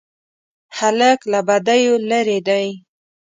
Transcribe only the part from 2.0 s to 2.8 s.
لیرې دی.